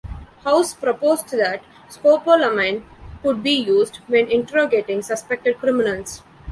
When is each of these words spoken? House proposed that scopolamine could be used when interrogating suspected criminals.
House 0.43 0.73
proposed 0.73 1.29
that 1.29 1.61
scopolamine 1.87 2.81
could 3.21 3.43
be 3.43 3.51
used 3.51 3.97
when 4.07 4.31
interrogating 4.31 5.03
suspected 5.03 5.59
criminals. 5.59 6.23